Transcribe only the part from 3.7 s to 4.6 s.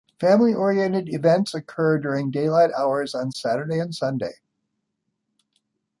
and Sunday.